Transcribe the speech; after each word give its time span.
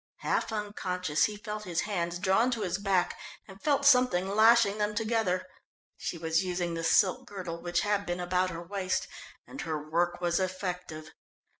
Half 0.21 0.51
unconscious 0.51 1.25
he 1.25 1.37
felt 1.37 1.65
his 1.65 1.81
hands 1.81 2.17
drawn 2.17 2.49
to 2.53 2.61
his 2.63 2.79
back, 2.79 3.19
and 3.47 3.61
felt 3.61 3.85
something 3.85 4.27
lashing 4.27 4.79
them 4.79 4.95
together. 4.95 5.45
She 5.95 6.17
was 6.17 6.43
using 6.43 6.73
the 6.73 6.83
silk 6.83 7.27
girdle 7.27 7.61
which 7.61 7.81
had 7.81 8.03
been 8.07 8.19
about 8.19 8.49
her 8.49 8.63
waist, 8.63 9.07
and 9.45 9.61
her 9.61 9.77
work 9.91 10.19
was 10.19 10.39
effective. 10.39 11.11